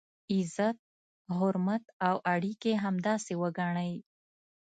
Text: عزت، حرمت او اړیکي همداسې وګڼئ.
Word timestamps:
عزت، 0.35 0.77
حرمت 1.37 1.83
او 2.07 2.15
اړیکي 2.33 2.73
همداسې 2.83 3.33
وګڼئ. 3.41 3.93